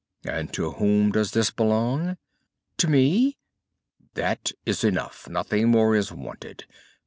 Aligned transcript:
"And 0.25 0.51
to 0.53 0.71
whom 0.71 1.11
does 1.11 1.29
this 1.29 1.51
belong?" 1.51 2.17
"To 2.77 2.87
me." 2.87 3.37
"That 4.15 4.51
is 4.65 4.83
enough, 4.83 5.29
nothing 5.29 5.69
more 5.69 5.95
is 5.95 6.11
wanted. 6.11 6.65